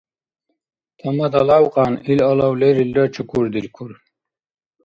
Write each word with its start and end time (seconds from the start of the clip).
Тамада 0.99 1.41
лявкьян. 1.49 1.93
Ил 2.11 2.19
алав 2.29 2.53
лерилра 2.59 3.05
чукурдиркур. 3.13 3.91